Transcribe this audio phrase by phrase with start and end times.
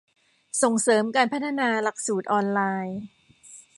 [0.61, 2.99] ส่งเสริมการพัฒนาหลักสูตรออนไลน์